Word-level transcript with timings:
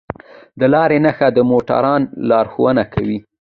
د 0.59 0.61
لارې 0.73 0.97
نښه 1.05 1.27
د 1.33 1.37
موټروان 1.49 2.01
لارښوونه 2.29 2.83
کوي. 2.93 3.17